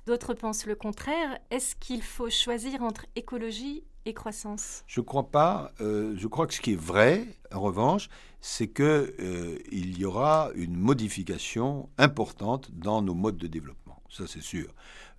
D'autres 0.06 0.34
pensent 0.34 0.66
le 0.66 0.74
contraire. 0.74 1.38
Est-ce 1.50 1.74
qu'il 1.76 2.02
faut 2.02 2.30
choisir 2.30 2.82
entre 2.82 3.06
écologie 3.16 3.84
et 4.04 4.14
croissance? 4.14 4.84
Je 4.86 5.00
ne 5.00 5.04
crois 5.04 5.30
pas. 5.30 5.72
Euh, 5.80 6.14
je 6.16 6.26
crois 6.26 6.46
que 6.46 6.54
ce 6.54 6.60
qui 6.60 6.72
est 6.72 6.80
vrai, 6.80 7.26
en 7.52 7.60
revanche, 7.60 8.08
c'est 8.40 8.68
qu'il 8.68 8.84
euh, 8.84 9.58
y 9.70 10.04
aura 10.04 10.50
une 10.54 10.76
modification 10.76 11.88
importante 11.98 12.70
dans 12.72 13.00
nos 13.00 13.14
modes 13.14 13.38
de 13.38 13.46
développement. 13.46 13.81
Ça, 14.12 14.24
c'est 14.26 14.42
sûr. 14.42 14.66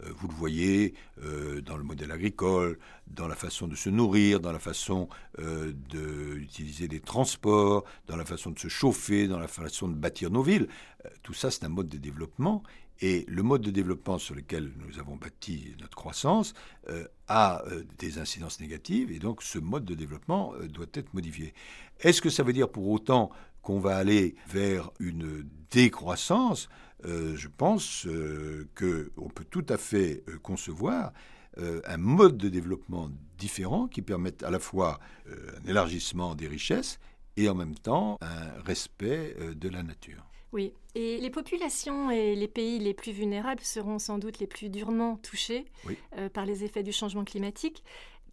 Euh, 0.03 0.11
vous 0.15 0.27
le 0.27 0.35
voyez 0.35 0.93
euh, 1.23 1.61
dans 1.61 1.77
le 1.77 1.83
modèle 1.83 2.11
agricole, 2.11 2.77
dans 3.07 3.27
la 3.27 3.35
façon 3.35 3.67
de 3.67 3.75
se 3.75 3.89
nourrir, 3.89 4.39
dans 4.39 4.51
la 4.51 4.59
façon 4.59 5.09
euh, 5.39 5.73
d'utiliser 5.73 6.87
les 6.87 6.99
transports, 6.99 7.85
dans 8.05 8.15
la 8.15 8.25
façon 8.25 8.51
de 8.51 8.59
se 8.59 8.67
chauffer, 8.67 9.27
dans 9.27 9.39
la 9.39 9.47
façon 9.47 9.87
de 9.87 9.95
bâtir 9.95 10.29
nos 10.29 10.43
villes. 10.43 10.67
tout 11.23 11.33
ça, 11.33 11.49
c'est 11.49 11.65
un 11.65 11.69
mode 11.69 11.89
de 11.89 11.97
développement. 11.97 12.61
Et 13.01 13.25
le 13.27 13.41
mode 13.41 13.63
de 13.63 13.71
développement 13.71 14.19
sur 14.19 14.35
lequel 14.35 14.71
nous 14.77 14.99
avons 14.99 15.15
bâti 15.15 15.75
notre 15.81 15.97
croissance 15.97 16.53
a 17.27 17.63
des 17.97 18.19
incidences 18.19 18.59
négatives, 18.61 19.11
et 19.11 19.17
donc 19.17 19.41
ce 19.41 19.57
mode 19.57 19.83
de 19.83 19.95
développement 19.95 20.53
doit 20.69 20.85
être 20.93 21.11
modifié. 21.13 21.55
Est-ce 21.99 22.21
que 22.21 22.29
ça 22.29 22.43
veut 22.43 22.53
dire 22.53 22.69
pour 22.69 22.87
autant 22.87 23.31
qu'on 23.63 23.79
va 23.79 23.97
aller 23.97 24.35
vers 24.47 24.91
une 24.99 25.43
décroissance? 25.71 26.69
Euh, 27.05 27.35
je 27.35 27.47
pense 27.47 28.05
euh, 28.05 28.67
qu'on 28.77 29.29
peut 29.29 29.45
tout 29.49 29.65
à 29.69 29.77
fait 29.77 30.23
euh, 30.29 30.37
concevoir 30.39 31.13
un 31.55 31.97
mode 31.97 32.37
de 32.37 32.49
développement 32.49 33.11
différent 33.37 33.87
qui 33.87 34.01
permette 34.01 34.41
à 34.41 34.49
la 34.49 34.57
fois 34.57 34.99
un 35.29 35.69
élargissement 35.69 36.33
des 36.33 36.47
richesses 36.47 36.99
et 37.37 37.47
en 37.47 37.53
même 37.53 37.75
temps 37.75 38.17
un 38.21 38.59
respect 38.63 39.37
de 39.53 39.69
la 39.69 39.83
nature. 39.83 40.25
Oui, 40.53 40.71
et 40.93 41.19
les 41.19 41.31
populations 41.31 42.11
et 42.11 42.35
les 42.35 42.47
pays 42.47 42.77
les 42.77 42.93
plus 42.93 43.11
vulnérables 43.11 43.61
seront 43.61 43.97
sans 43.97 44.19
doute 44.19 44.37
les 44.37 44.45
plus 44.45 44.69
durement 44.69 45.17
touchés 45.17 45.65
euh, 46.15 46.29
par 46.29 46.45
les 46.45 46.63
effets 46.63 46.83
du 46.83 46.91
changement 46.91 47.23
climatique. 47.23 47.83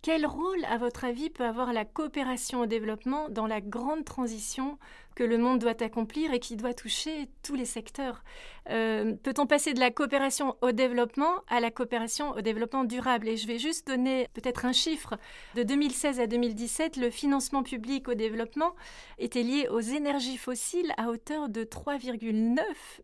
Quel 0.02 0.24
rôle, 0.24 0.64
à 0.64 0.78
votre 0.78 1.04
avis, 1.04 1.28
peut 1.28 1.44
avoir 1.44 1.74
la 1.74 1.84
coopération 1.84 2.62
au 2.62 2.66
développement 2.66 3.28
dans 3.28 3.46
la 3.46 3.60
grande 3.60 4.06
transition 4.06 4.78
que 5.14 5.22
le 5.22 5.36
monde 5.36 5.58
doit 5.58 5.82
accomplir 5.82 6.32
et 6.32 6.40
qui 6.40 6.56
doit 6.56 6.72
toucher 6.72 7.28
tous 7.42 7.54
les 7.54 7.66
secteurs? 7.66 8.24
Euh, 8.70 9.14
Peut-on 9.22 9.46
passer 9.46 9.74
de 9.74 9.78
la 9.78 9.90
coopération 9.90 10.56
au 10.62 10.72
développement 10.72 11.44
à 11.48 11.60
la 11.60 11.70
coopération 11.70 12.30
au 12.30 12.40
développement 12.40 12.84
durable? 12.84 13.28
Et 13.28 13.36
je 13.36 13.46
vais 13.46 13.58
juste 13.58 13.86
donner 13.88 14.26
peut-être 14.32 14.64
un 14.64 14.72
chiffre. 14.72 15.18
De 15.54 15.64
2016 15.64 16.18
à 16.18 16.26
2017, 16.26 16.96
le 16.96 17.10
financement 17.10 17.62
public 17.62 18.08
au 18.08 18.14
développement 18.14 18.74
était 19.18 19.42
lié 19.42 19.68
aux 19.68 19.80
énergies 19.80 20.38
fossiles 20.38 20.94
à 20.96 21.10
hauteur 21.10 21.50
de 21.50 21.62
3,9 21.62 22.56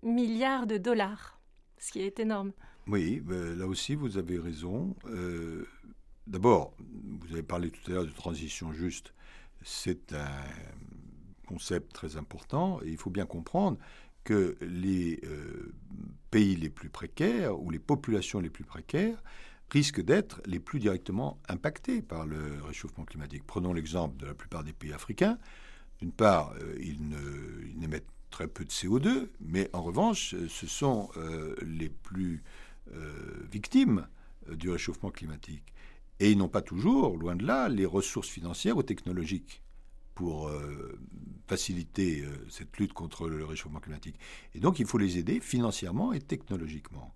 milliards 0.03 0.67
de 0.67 0.79
dollars, 0.79 1.39
ce 1.77 1.93
qui 1.93 2.01
est 2.01 2.21
énorme. 2.21 2.53
Oui, 2.89 3.21
ben, 3.21 3.59
là 3.59 3.67
aussi, 3.67 3.97
vous 3.97 4.17
avez 4.17 4.39
raison. 4.39 4.95
Euh, 5.07 5.67
D'abord, 6.27 6.75
vous 6.79 7.33
avez 7.33 7.45
parlé 7.45 7.71
tout 7.71 7.89
à 7.91 7.95
l'heure 7.95 8.05
de 8.05 8.11
transition 8.11 8.73
juste. 8.73 9.13
C'est 9.63 10.13
un 10.13 10.45
concept 11.47 11.93
très 11.93 12.17
important 12.17 12.81
et 12.83 12.89
il 12.89 12.97
faut 12.97 13.11
bien 13.11 13.27
comprendre 13.27 13.79
que 14.25 14.57
les 14.61 15.21
euh, 15.25 15.73
pays 16.33 16.57
les 16.57 16.69
plus 16.69 16.89
précaires 16.89 17.61
ou 17.61 17.71
les 17.71 17.79
populations 17.79 18.41
les 18.41 18.51
plus 18.51 18.65
précaires 18.65 19.23
risquent 19.71 20.03
d'être 20.03 20.41
les 20.47 20.59
plus 20.59 20.81
directement 20.81 21.39
impactés 21.49 22.03
par 22.03 22.27
le 22.27 22.61
réchauffement 22.65 23.05
climatique. 23.05 23.45
Prenons 23.47 23.73
l'exemple 23.73 24.17
de 24.17 24.27
la 24.27 24.35
plupart 24.35 24.65
des 24.65 24.73
pays 24.73 24.93
africains. 24.93 25.39
D'une 26.01 26.13
part, 26.13 26.55
euh, 26.61 26.77
ils, 26.81 26.99
n'émettent 27.79 28.11
très 28.31 28.49
peu 28.49 28.65
de 28.65 28.71
CO2, 28.71 29.29
mais 29.41 29.71
en 29.73 29.83
revanche, 29.83 30.35
ce 30.49 30.67
sont 30.67 31.09
euh, 31.17 31.55
les 31.63 31.89
plus 31.89 32.43
victimes 33.51 34.07
du 34.49 34.71
réchauffement 34.71 35.11
climatique. 35.11 35.73
Et 36.21 36.31
ils 36.31 36.39
n'ont 36.39 36.49
pas 36.49 36.63
toujours, 36.63 37.17
loin 37.17 37.37
de 37.37 37.45
là, 37.45 37.69
les 37.69 37.87
ressources 37.87 38.29
financières 38.29 38.77
ou 38.77 38.83
technologiques 38.83 39.63
pour 40.15 40.49
euh, 40.49 40.99
faciliter 41.47 42.23
euh, 42.23 42.31
cette 42.49 42.77
lutte 42.79 42.95
contre 42.95 43.29
le 43.29 43.45
réchauffement 43.45 43.81
climatique. 43.81 44.19
Et 44.55 44.61
donc 44.61 44.79
il 44.81 44.87
faut 44.87 44.99
les 44.99 45.19
aider 45.19 45.41
financièrement 45.41 46.13
et 46.13 46.21
technologiquement. 46.21 47.15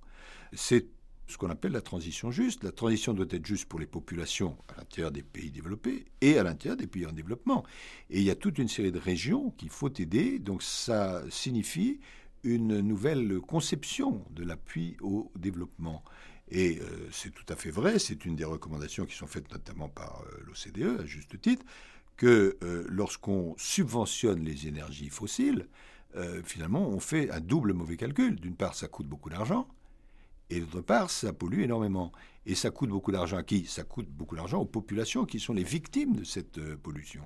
C'est 0.52 0.87
ce 1.26 1.38
qu'on 1.38 1.49
appelle 1.49 1.73
la 1.73 1.80
transition 1.80 2.30
juste. 2.30 2.64
La 2.64 2.73
transition 2.73 3.14
doit 3.14 3.26
être 3.30 3.47
juste 3.47 3.66
pour 3.66 3.78
les 3.78 3.87
populations 3.87 4.57
à 4.69 4.78
l'intérieur 4.78 5.12
des 5.12 5.23
pays 5.23 5.50
développés 5.50 6.04
et 6.21 6.38
à 6.38 6.42
l'intérieur 6.42 6.76
des 6.76 6.87
pays 6.87 7.07
en 7.07 7.12
développement. 7.12 7.64
Et 8.11 8.19
il 8.19 8.25
y 8.25 8.30
a 8.30 8.35
toute 8.35 8.59
une 8.59 8.69
série 8.69 8.92
de 8.92 8.99
régions 8.99 9.50
qu'il 9.52 9.71
faut 9.71 9.92
aider. 9.95 10.38
Donc 10.38 10.62
ça 10.62 11.23
signifie 11.30 12.00
une 12.42 12.80
nouvelle 12.80 13.40
conception 13.40 14.25
de 14.30 14.44
l'appui 14.44 14.97
au 15.00 15.30
développement. 15.37 16.02
Et 16.50 16.80
euh, 16.80 17.09
c'est 17.12 17.32
tout 17.32 17.44
à 17.49 17.56
fait 17.56 17.70
vrai, 17.70 17.99
c'est 17.99 18.25
une 18.25 18.35
des 18.35 18.44
recommandations 18.44 19.06
qui 19.06 19.16
sont 19.16 19.26
faites 19.26 19.50
notamment 19.52 19.88
par 19.88 20.25
euh, 20.26 20.42
l'OCDE, 20.47 21.00
à 21.00 21.06
juste 21.06 21.40
titre, 21.40 21.64
que 22.16 22.56
euh, 22.62 22.85
lorsqu'on 22.88 23.54
subventionne 23.56 24.40
les 24.40 24.66
énergies 24.66 25.09
fossiles, 25.09 25.66
finalement, 26.42 26.88
on 26.88 26.99
fait 26.99 27.30
un 27.30 27.38
double 27.38 27.73
mauvais 27.73 27.97
calcul. 27.97 28.35
D'une 28.35 28.56
part, 28.56 28.75
ça 28.75 28.88
coûte 28.88 29.06
beaucoup 29.06 29.30
d'argent, 29.30 29.68
et 30.50 30.59
d'autre 30.59 30.80
part, 30.80 31.09
ça 31.09 31.32
pollue 31.32 31.61
énormément. 31.61 32.11
Et 32.47 32.56
ça 32.56 32.73
coûte 32.73 32.88
beaucoup 32.88 33.12
d'argent 33.12 33.37
à 33.37 33.44
qui? 33.44 33.66
Ça 33.66 33.85
coûte 33.85 34.09
beaucoup 34.09 34.35
d'argent 34.35 34.59
aux 34.59 34.66
populations 34.66 35.25
qui 35.25 35.38
sont 35.38 35.52
les 35.52 35.62
victimes 35.62 36.16
de 36.16 36.25
cette 36.25 36.59
pollution. 36.78 37.23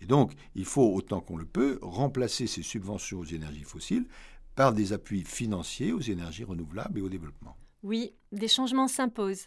Et 0.00 0.06
donc, 0.06 0.32
il 0.56 0.64
faut, 0.64 0.92
autant 0.92 1.20
qu'on 1.20 1.36
le 1.36 1.44
peut, 1.44 1.78
remplacer 1.80 2.48
ces 2.48 2.64
subventions 2.64 3.20
aux 3.20 3.24
énergies 3.24 3.62
fossiles 3.62 4.08
par 4.54 4.72
des 4.72 4.92
appuis 4.92 5.24
financiers 5.24 5.92
aux 5.92 6.00
énergies 6.00 6.44
renouvelables 6.44 6.98
et 6.98 7.02
au 7.02 7.08
développement. 7.08 7.56
Oui, 7.82 8.14
des 8.32 8.48
changements 8.48 8.88
s'imposent. 8.88 9.44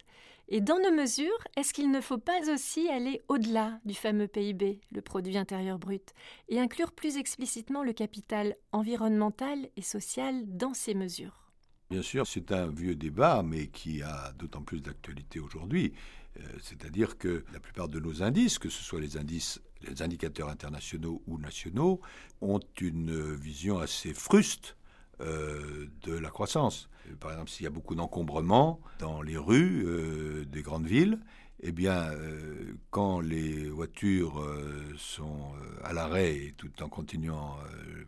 Et 0.50 0.62
dans 0.62 0.80
nos 0.80 0.96
mesures, 0.96 1.44
est-ce 1.58 1.74
qu'il 1.74 1.92
ne 1.92 2.00
faut 2.00 2.18
pas 2.18 2.50
aussi 2.54 2.88
aller 2.88 3.22
au-delà 3.28 3.82
du 3.84 3.94
fameux 3.94 4.28
PIB, 4.28 4.80
le 4.94 5.02
produit 5.02 5.38
intérieur 5.38 5.78
brut, 5.78 6.14
et 6.48 6.60
inclure 6.60 6.94
plus 6.94 7.18
explicitement 7.18 7.84
le 7.84 7.92
capital 7.92 8.56
environnemental 8.72 9.68
et 9.76 9.82
social 9.82 10.44
dans 10.48 10.74
ces 10.74 10.94
mesures? 10.94 11.52
Bien 11.90 12.02
sûr, 12.02 12.28
c'est 12.28 12.52
un 12.54 12.68
vieux 12.68 12.96
débat, 12.96 13.44
mais 13.44 13.68
qui 13.68 14.02
a 14.02 14.32
d'autant 14.34 14.62
plus 14.62 14.82
d'actualité 14.82 15.40
aujourd'hui. 15.40 15.94
Euh, 16.38 16.44
c'est-à-dire 16.62 17.18
que 17.18 17.44
la 17.52 17.60
plupart 17.60 17.90
de 17.90 18.00
nos 18.00 18.24
indices, 18.24 18.58
que 18.58 18.70
ce 18.70 18.84
soit 18.84 19.02
les 19.02 19.18
indices, 19.18 19.60
les 19.82 20.02
indicateurs 20.02 20.50
internationaux 20.50 21.22
ou 21.28 21.40
nationaux, 21.40 22.00
ont 22.40 22.62
une 22.80 23.36
vision 23.36 23.80
assez 23.80 24.14
fruste 24.14 24.77
euh, 25.20 25.88
de 26.04 26.14
la 26.14 26.30
croissance. 26.30 26.90
Par 27.20 27.32
exemple, 27.32 27.50
s'il 27.50 27.64
y 27.64 27.68
a 27.68 27.72
beaucoup 27.72 27.96
d'encombrement 27.96 28.80
dans 29.00 29.24
les 29.24 29.36
rues 29.36 29.84
euh, 29.84 30.46
des 30.46 30.62
grandes 30.62 30.86
villes, 30.86 31.20
eh 31.60 31.72
bien, 31.72 32.12
euh, 32.12 32.74
quand 32.92 33.20
les 33.20 33.68
voitures 33.68 34.46
sont 34.96 35.54
à 35.84 35.92
l'arrêt 35.92 36.54
tout 36.58 36.84
en 36.84 36.88
continuant 36.88 37.58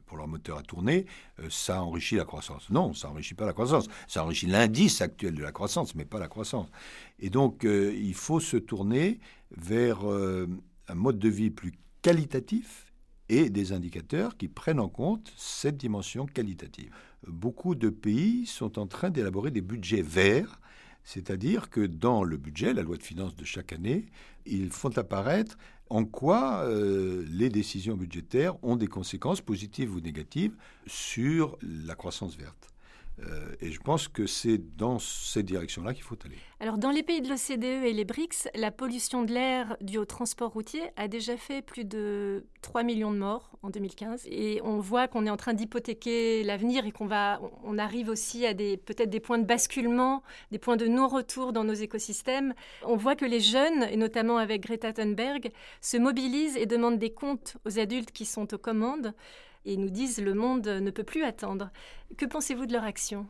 pour 0.06 0.18
leur 0.18 0.28
moteur 0.28 0.60
à 0.60 0.62
tourner, 0.62 1.08
ça 1.50 1.82
enrichit 1.82 2.16
la 2.16 2.26
croissance. 2.26 2.70
Non, 2.70 2.94
ça 2.94 3.10
enrichit 3.10 3.34
pas 3.34 3.48
la 3.48 3.54
croissance. 3.54 3.88
Ça 4.08 4.24
enrichit 4.24 4.46
l'indice 4.46 5.02
actuel 5.02 5.34
de 5.34 5.42
la 5.42 5.52
croissance, 5.52 5.96
mais 5.96 6.06
pas 6.06 6.20
la 6.20 6.28
croissance. 6.28 6.68
Et 7.18 7.32
donc, 7.32 7.64
il 7.64 8.14
faut 8.14 8.40
se 8.40 8.58
tourner 8.58 9.20
vers 9.58 10.06
un 10.06 10.96
mode 10.96 11.18
de 11.18 11.30
vie 11.30 11.50
plus 11.50 11.74
qualitatif 12.04 12.89
et 13.30 13.50
des 13.50 13.72
indicateurs 13.72 14.38
qui 14.38 14.48
prennent 14.48 14.80
en 14.80 14.90
compte 14.90 15.32
cette 15.38 15.78
dimension 15.78 16.26
qualitative. 16.26 16.92
Beaucoup 17.28 17.76
de 17.76 17.90
pays 17.90 18.46
sont 18.46 18.80
en 18.80 18.88
train 18.88 19.10
d'élaborer 19.10 19.52
des 19.52 19.62
budgets 19.62 20.02
verts, 20.02 20.60
c'est-à-dire 21.04 21.70
que 21.70 21.82
dans 21.82 22.24
le 22.24 22.38
budget, 22.38 22.74
la 22.74 22.82
loi 22.82 22.98
de 22.98 23.04
finances 23.04 23.36
de 23.36 23.46
chaque 23.46 23.74
année, 23.74 24.08
ils 24.46 24.72
font 24.72 24.96
apparaître 24.98 25.58
en 25.90 26.06
quoi 26.06 26.64
euh, 26.66 27.26
les 27.30 27.50
décisions 27.50 27.96
budgétaires 27.96 28.64
ont 28.64 28.76
des 28.76 28.88
conséquences 28.88 29.42
positives 29.42 29.96
ou 29.96 30.02
négatives 30.02 30.56
sur 30.86 31.58
la 31.62 31.96
croissance 31.96 32.36
verte. 32.36 32.70
Euh, 33.28 33.54
et 33.62 33.72
je 33.72 33.80
pense 33.80 34.08
que 34.08 34.26
c'est 34.26 34.58
dans 34.78 35.00
cette 35.00 35.46
direction-là 35.46 35.94
qu'il 35.94 36.04
faut 36.04 36.18
aller. 36.26 36.38
Alors, 36.60 36.78
dans 36.78 36.92
les 36.92 37.04
pays 37.04 37.22
de 37.22 37.30
l'OCDE 37.30 37.86
et 37.86 37.94
les 37.94 38.06
BRICS, 38.06 38.50
la 38.56 38.72
pollution 38.72 39.24
de 39.24 39.32
l'air 39.32 39.78
due 39.82 39.98
au 39.98 40.06
transport 40.06 40.52
routier 40.52 40.82
a 40.98 41.08
déjà 41.08 41.38
fait 41.38 41.62
plus 41.62 41.86
de 41.86 42.46
3 42.62 42.84
millions 42.84 43.12
de 43.12 43.18
morts 43.18 43.52
en 43.64 43.70
2015. 43.70 44.26
Et 44.28 44.62
on 44.64 44.80
voit 44.80 45.08
qu'on 45.08 45.26
est 45.26 45.30
en 45.30 45.38
train 45.38 45.54
d'hypothéquer 45.54 46.44
l'avenir 46.44 46.86
et 46.86 46.92
qu'on 46.92 47.06
va, 47.06 47.42
on 47.64 47.78
arrive 47.78 48.10
aussi 48.10 48.46
à 48.46 48.54
des, 48.54 48.78
peut-être 48.78 49.10
des 49.10 49.20
points 49.20 49.38
de 49.40 49.46
basculement, 49.46 50.24
des 50.52 50.60
points 50.60 50.78
de 50.78 50.88
non-retour 50.88 51.54
dans 51.54 51.64
nos 51.64 51.74
écosystèmes. 51.74 52.54
On 52.84 52.96
voit 52.96 53.16
que 53.16 53.26
les 53.26 53.40
jeunes, 53.40 53.84
et 53.84 53.98
notamment 53.98 54.38
avec 54.38 54.62
Greta 54.62 54.94
Thunberg, 54.94 55.52
se 55.82 55.98
mobilisent 55.98 56.58
et 56.58 56.66
demandent 56.66 57.00
des 57.00 57.12
comptes 57.12 57.58
aux 57.66 57.80
adultes 57.80 58.12
qui 58.12 58.26
sont 58.26 58.54
aux 58.54 58.58
commandes 58.58 59.14
et 59.70 59.78
nous 59.78 59.92
disent 59.92 60.20
le 60.20 60.34
monde 60.34 60.68
ne 60.68 60.92
peut 60.92 61.04
plus 61.04 61.24
attendre. 61.24 61.70
Que 62.18 62.26
pensez-vous 62.26 62.66
de 62.66 62.74
leur 62.74 62.84
action? 62.84 63.28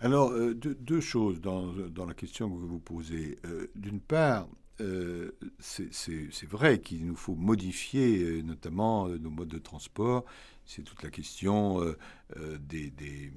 Alors, 0.00 0.30
euh, 0.32 0.54
deux, 0.54 1.00
choses 1.00 1.40
dans, 1.40 1.72
la 2.06 2.14
question 2.14 2.50
que 2.50 2.56
vous 2.56 2.78
posez. 2.78 3.38
Euh, 3.46 3.66
d'une 3.74 4.00
part, 4.00 4.48
euh, 4.80 5.32
c'est 5.58 6.48
vrai 6.48 6.80
qu'il 6.80 7.06
nous 7.06 7.16
faut 7.16 7.34
modifier 7.34 8.42
notamment 8.42 9.08
nos 9.08 9.30
modes 9.30 9.48
de 9.48 9.58
transport. 9.58 10.24
C'est 10.64 10.82
toute 10.82 11.02
la 11.02 11.10
question 11.10 11.84
des, 12.60 12.90
des, 12.90 13.32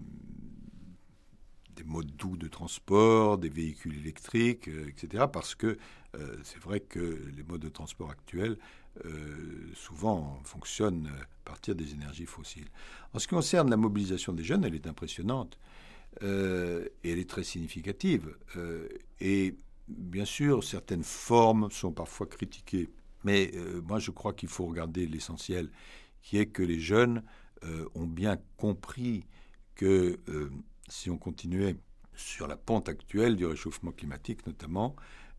modes 1.85 2.15
doux 2.15 2.37
de 2.37 2.47
transport, 2.47 3.37
des 3.37 3.49
véhicules 3.49 3.97
électriques, 3.97 4.69
etc. 4.87 5.25
Parce 5.31 5.53
que 5.53 5.77
c'est 6.43 6.59
vrai 6.59 6.79
que 6.79 7.19
les 7.35 7.43
modes 7.43 7.61
de 7.61 7.69
transport 7.69 8.09
actuels 8.09 8.57
euh, 9.05 9.71
souvent 9.73 10.39
fonctionne 10.43 11.07
à 11.07 11.25
partir 11.45 11.73
des 11.73 11.93
énergies 11.93 12.27
fossiles. 12.27 12.67
En 13.13 13.19
ce 13.19 13.27
qui 13.27 13.33
concerne 13.33 13.69
la 13.69 13.77
mobilisation 13.77 14.33
des 14.33 14.43
jeunes, 14.43 14.63
elle 14.65 14.75
est 14.75 14.85
impressionnante 14.85 15.57
euh, 16.21 16.87
et 17.03 17.11
elle 17.11 17.17
est 17.19 17.29
très 17.29 17.43
significative. 17.43 18.35
Euh, 18.55 18.87
et 19.19 19.55
bien 19.87 20.25
sûr, 20.25 20.63
certaines 20.63 21.03
formes 21.03 21.71
sont 21.71 21.91
parfois 21.91 22.27
critiquées, 22.27 22.87
mais 23.23 23.51
moi 23.83 23.99
je 23.99 24.11
crois 24.11 24.33
qu'il 24.33 24.49
faut 24.49 24.65
regarder 24.65 25.07
l'essentiel, 25.07 25.71
qui 26.21 26.37
est 26.37 26.45
que 26.45 26.63
les 26.63 26.79
jeunes 26.79 27.23
ont 27.95 28.07
bien 28.07 28.37
compris 28.57 29.25
que 29.75 30.19
si 30.87 31.09
on 31.09 31.17
continuait 31.17 31.77
sur 32.15 32.47
la 32.47 32.57
pente 32.57 32.89
actuelle 32.89 33.35
du 33.35 33.45
réchauffement 33.45 33.91
climatique 33.91 34.45
notamment, 34.45 34.95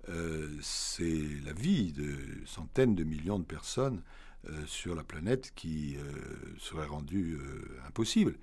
euh, 0.08 0.49
c'est 0.61 1.23
la 1.44 1.52
vie 1.52 1.92
de 1.92 2.16
centaines 2.46 2.94
de 2.94 3.04
millions 3.04 3.38
de 3.38 3.44
personnes 3.44 4.02
euh, 4.49 4.66
sur 4.66 4.94
la 4.94 5.04
planète 5.04 5.52
qui 5.54 5.96
euh, 5.96 6.12
serait 6.58 6.87
rendue 6.87 7.38
impossible. 7.87 8.37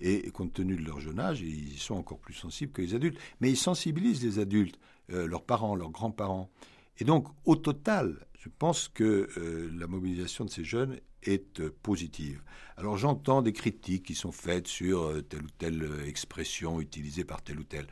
Et, 0.00 0.30
compte 0.30 0.52
tenu 0.52 0.76
de 0.76 0.84
leur 0.84 1.00
jeune 1.00 1.18
âge, 1.18 1.40
ils 1.40 1.78
sont 1.78 1.94
encore 1.94 2.18
plus 2.18 2.34
sensibles 2.34 2.72
que 2.72 2.82
les 2.82 2.94
adultes. 2.94 3.18
Mais 3.40 3.50
ils 3.50 3.56
sensibilisent 3.56 4.22
les 4.22 4.38
adultes, 4.38 4.78
leurs 5.08 5.42
parents, 5.42 5.74
leurs 5.74 5.90
grands-parents. 5.90 6.50
Et 6.98 7.04
donc, 7.04 7.28
au 7.46 7.56
total, 7.56 8.26
je 8.38 8.50
pense 8.58 8.88
que 8.88 9.30
la 9.74 9.86
mobilisation 9.86 10.44
de 10.44 10.50
ces 10.50 10.64
jeunes 10.64 11.00
est 11.22 11.66
positive. 11.68 12.42
Alors 12.76 12.98
j'entends 12.98 13.40
des 13.40 13.54
critiques 13.54 14.04
qui 14.04 14.14
sont 14.14 14.32
faites 14.32 14.68
sur 14.68 15.26
telle 15.30 15.44
ou 15.44 15.50
telle 15.56 15.88
expression 16.06 16.78
utilisée 16.78 17.24
par 17.24 17.40
tel 17.40 17.58
ou 17.58 17.64
tel. 17.64 17.86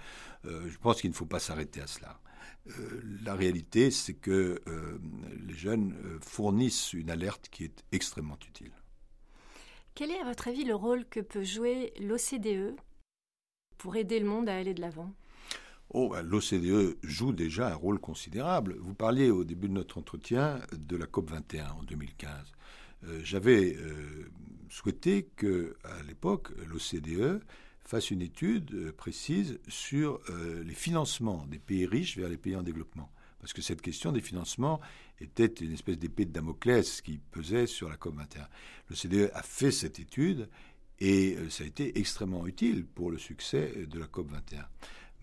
je 0.45 0.77
pense 0.83 1.01
qu'il 1.01 1.09
ne 1.09 1.17
faut 1.17 1.25
pas 1.25 1.41
s'arrêter 1.41 1.81
à 1.81 1.87
cela. 1.87 2.21
La 3.23 3.35
réalité, 3.35 3.91
c'est 3.91 4.15
que 4.15 4.61
les 5.47 5.55
jeunes 5.55 5.95
fournissent 6.21 6.93
une 6.93 7.11
alerte 7.11 7.49
qui 7.51 7.65
est 7.65 7.85
extrêmement 7.93 8.39
utile. 8.49 8.73
Quel 9.95 10.11
est 10.11 10.19
à 10.19 10.25
votre 10.25 10.49
avis 10.49 10.65
le 10.65 10.75
rôle 10.75 11.05
que 11.05 11.21
peut 11.21 11.45
jouer 11.45 11.93
l'OCDE 12.01 12.75
pour 13.79 13.95
aider 13.97 14.19
le 14.19 14.27
monde 14.27 14.49
à 14.49 14.57
aller 14.57 14.75
de 14.75 14.81
l'avant? 14.81 15.13
Oh, 15.91 16.09
ben, 16.09 16.23
L'OCDE 16.23 16.97
joue 17.05 17.33
déjà 17.33 17.69
un 17.69 17.75
rôle 17.75 18.01
considérable. 18.01 18.75
Vous 18.81 18.95
parliez 18.95 19.31
au 19.31 19.45
début 19.45 19.69
de 19.69 19.75
notre 19.75 19.99
entretien 19.99 20.59
de 20.73 20.97
la 20.97 21.07
COP 21.07 21.31
21 21.31 21.69
en 21.71 21.83
2015. 21.85 22.53
Euh, 23.05 23.21
j'avais 23.23 23.77
euh, 23.77 24.29
souhaité 24.69 25.29
que, 25.37 25.77
à 25.85 26.03
l'époque, 26.03 26.51
l'OCDE 26.67 27.41
fasse 27.85 28.11
une 28.11 28.23
étude 28.23 28.73
euh, 28.75 28.93
précise 28.93 29.59
sur 29.69 30.21
les 30.65 30.75
financements 30.75 31.47
des 31.47 31.59
pays 31.59 31.87
riches 31.87 32.17
vers 32.17 32.29
les 32.29 32.37
pays 32.37 32.57
en 32.57 32.63
développement. 32.63 33.11
Parce 33.41 33.53
que 33.53 33.63
cette 33.63 33.83
question 33.83 34.11
des 34.11 34.23
financements 34.23 34.81
était 35.21 35.47
une 35.47 35.73
espèce 35.73 35.99
d'épée 35.99 36.25
de 36.25 36.33
Damoclès 36.33 37.03
qui 37.03 37.19
pesait 37.31 37.67
sur 37.67 37.91
la 37.91 37.97
COP21. 37.97 38.47
L'OCDE 38.89 39.31
a 39.35 39.43
fait 39.43 39.71
cette 39.71 39.99
étude 39.99 40.49
et 40.99 41.37
ça 41.51 41.65
a 41.65 41.67
été 41.67 41.99
extrêmement 41.99 42.47
utile 42.47 42.87
pour 42.87 43.11
le 43.11 43.19
succès 43.19 43.87
de 43.87 43.99
la 43.99 44.07
COP21. 44.07 44.65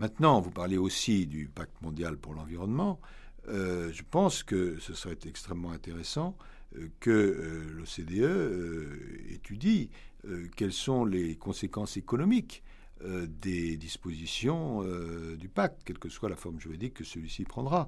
Maintenant, 0.02 0.42
vous 0.42 0.50
parlez 0.50 0.78
aussi 0.78 1.28
du 1.28 1.48
pacte 1.48 1.80
mondial 1.82 2.18
pour 2.18 2.34
l'environnement. 2.34 3.00
Euh, 3.48 3.92
je 3.92 4.02
pense 4.10 4.42
que 4.42 4.80
ce 4.80 4.96
serait 4.96 5.18
extrêmement 5.26 5.72
intéressant 5.72 6.36
euh, 6.76 6.88
que 7.00 7.12
euh, 7.12 7.72
l'OCDE 7.76 9.32
étudie 9.32 9.92
quelles 10.56 10.74
sont 10.74 11.06
les 11.06 11.36
conséquences 11.36 11.98
économiques 11.98 12.64
des 13.04 13.78
dispositions 13.78 14.84
du 15.36 15.50
pacte, 15.50 15.82
quelle 15.84 15.98
que 15.98 16.10
soit 16.10 16.30
la 16.30 16.36
forme 16.36 16.60
juridique 16.60 16.94
que 16.94 17.04
celui-ci 17.04 17.44
prendra, 17.46 17.88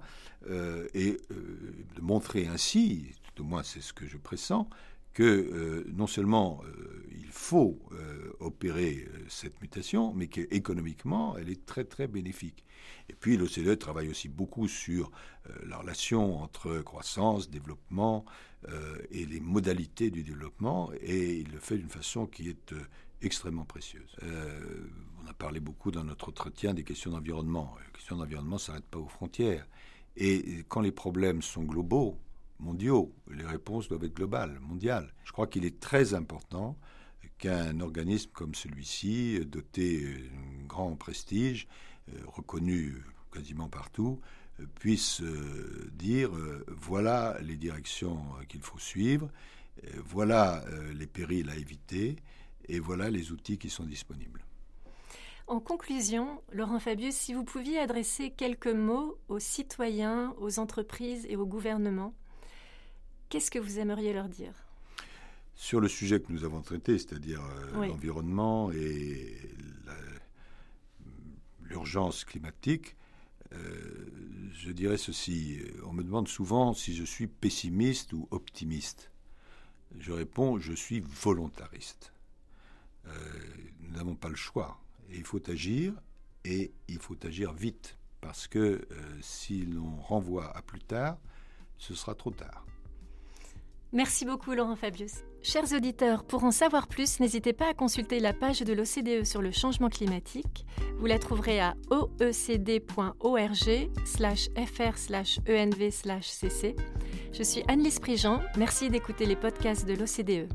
et 0.50 1.18
de 1.30 2.02
montrer 2.02 2.48
ainsi, 2.48 3.12
tout 3.22 3.44
au 3.44 3.46
moins 3.46 3.62
c'est 3.62 3.82
ce 3.82 3.94
que 3.94 4.08
je 4.08 4.18
pressens, 4.18 4.68
que 5.14 5.24
euh, 5.24 5.84
non 5.94 6.08
seulement 6.08 6.62
euh, 6.66 7.06
il 7.12 7.28
faut 7.28 7.80
euh, 7.92 8.32
opérer 8.40 9.08
cette 9.28 9.62
mutation, 9.62 10.14
mais 10.14 10.28
qu'économiquement, 10.28 11.38
elle 11.38 11.50
est 11.50 11.66
très 11.66 11.86
très 11.86 12.08
bénéfique. 12.08 12.66
Et 13.10 13.14
puis 13.14 13.38
l'OCDE 13.38 13.78
travaille 13.78 14.10
aussi 14.10 14.28
beaucoup 14.28 14.68
sur 14.68 15.12
la 15.66 15.78
relation 15.78 16.42
entre 16.42 16.80
croissance, 16.80 17.50
développement 17.50 18.26
et 19.12 19.26
les 19.26 19.40
modalités 19.40 20.10
du 20.10 20.24
développement, 20.24 20.92
et 21.02 21.38
il 21.38 21.52
le 21.52 21.60
fait 21.60 21.78
d'une 21.78 21.90
façon 21.90 22.28
qui 22.28 22.50
est 22.50 22.74
extrêmement 23.22 23.66
précieuse. 23.66 24.16
on 24.22 25.28
a 25.28 25.34
parlé 25.34 25.60
beaucoup 25.60 25.92
dans 25.92 26.04
notre 26.04 26.30
entretien 26.30 26.74
des 26.74 26.84
questions 26.84 27.12
d'environnement. 27.12 27.76
Les 27.86 27.92
questions 27.92 28.18
d'environnement 28.18 28.56
ne 28.56 28.62
s'arrêtent 28.62 28.86
pas 28.86 29.00
aux 29.00 29.08
frontières. 29.08 29.66
Et 30.16 30.64
quand 30.68 30.82
les 30.82 30.92
problèmes 30.92 31.42
sont 31.42 31.64
globaux, 31.64 32.20
Les 33.32 33.46
réponses 33.46 33.88
doivent 33.88 34.04
être 34.04 34.16
globales, 34.16 34.60
mondiales. 34.60 35.14
Je 35.24 35.32
crois 35.32 35.48
qu'il 35.48 35.66
est 35.66 35.80
très 35.80 36.14
important 36.14 36.78
qu'un 37.38 37.80
organisme 37.80 38.30
comme 38.34 38.56
celui-ci, 38.56 39.40
doté 39.46 40.02
d'un 40.02 40.66
grand 40.68 40.96
prestige, 40.96 41.68
euh, 42.10 42.18
reconnu 42.28 43.04
quasiment 43.32 43.70
partout, 43.70 44.20
euh, 44.60 44.66
puisse 44.76 45.22
euh, 45.22 45.90
dire 45.94 46.32
voilà 46.68 47.38
les 47.42 47.58
directions 47.58 48.18
qu'il 48.48 48.62
faut 48.62 48.80
suivre, 48.80 49.30
voilà 50.06 50.64
les 50.94 51.08
périls 51.08 51.50
à 51.50 51.56
éviter 51.56 52.18
et 52.68 52.80
voilà 52.80 53.10
les 53.10 53.32
outils 53.32 53.58
qui 53.58 53.72
sont 53.72 53.86
disponibles. 53.86 54.46
En 55.48 55.60
conclusion, 55.60 56.42
Laurent 56.52 56.80
Fabius, 56.80 57.16
si 57.16 57.34
vous 57.34 57.44
pouviez 57.44 57.80
adresser 57.80 58.30
quelques 58.30 58.68
mots 58.68 59.18
aux 59.28 59.40
citoyens, 59.40 60.34
aux 60.40 60.60
entreprises 60.60 61.26
et 61.28 61.36
au 61.36 61.48
gouvernement 61.48 62.14
Qu'est-ce 63.34 63.50
que 63.50 63.58
vous 63.58 63.80
aimeriez 63.80 64.14
leur 64.14 64.30
dire? 64.30 64.54
Sur 65.56 65.82
le 65.82 65.88
sujet 65.88 66.20
que 66.20 66.32
nous 66.32 66.44
avons 66.44 66.62
traité, 66.62 67.00
c'est-à-dire 67.00 67.42
euh, 67.44 67.88
l'environnement 67.88 68.72
et 68.72 69.36
l'urgence 71.64 72.26
climatique, 72.26 72.96
euh, 73.54 74.06
je 74.54 74.72
dirais 74.72 74.98
ceci. 74.98 75.64
On 75.84 75.94
me 75.94 76.04
demande 76.04 76.28
souvent 76.28 76.76
si 76.76 76.96
je 76.96 77.04
suis 77.04 77.26
pessimiste 77.26 78.14
ou 78.14 78.28
optimiste. 78.30 79.10
Je 79.98 80.12
réponds, 80.12 80.60
je 80.60 80.74
suis 80.74 81.00
volontariste. 81.00 82.14
Euh, 83.08 83.12
nous 83.80 83.94
n'avons 83.98 84.14
pas 84.14 84.30
le 84.30 84.36
choix. 84.36 84.80
Et 85.10 85.18
il 85.18 85.26
faut 85.26 85.42
agir, 85.50 85.96
et 86.46 86.72
il 86.88 87.00
faut 87.00 87.18
agir 87.26 87.52
vite. 87.52 87.98
Parce 88.22 88.48
que 88.48 88.88
si 89.22 89.66
l'on 89.66 89.96
renvoie 89.96 90.56
à 90.56 90.62
plus 90.62 90.82
tard, 90.82 91.18
ce 91.80 91.96
sera 91.96 92.14
trop 92.14 92.30
tard. 92.30 92.64
Merci 93.94 94.26
beaucoup 94.26 94.54
Laurent 94.54 94.76
Fabius. 94.76 95.24
Chers 95.44 95.72
auditeurs, 95.72 96.24
pour 96.24 96.44
en 96.46 96.52
savoir 96.52 96.88
plus, 96.88 97.20
n'hésitez 97.20 97.54
pas 97.54 97.68
à 97.68 97.74
consulter 97.76 98.20
la 98.20 98.34
page 98.34 98.62
de 98.62 98.74
l'OCDE 98.74 99.24
sur 99.24 99.40
le 99.42 99.52
changement 99.52 99.90
climatique. 99.90 100.66
Vous 100.98 101.06
la 101.06 101.20
trouverez 101.20 101.60
à 101.60 101.76
oecd.org 101.92 102.32
slash 104.06 104.50
fr 104.56 104.98
slash 104.98 105.40
env 105.48 105.92
slash 105.92 106.28
cc. 106.28 106.76
Je 107.34 107.44
suis 107.44 107.64
Anne-Lise 107.68 108.00
Prigent. 108.00 108.42
Merci 108.58 108.90
d'écouter 108.90 109.28
les 109.28 109.36
podcasts 109.36 109.86
de 109.86 109.94
l'OCDE. 109.94 110.52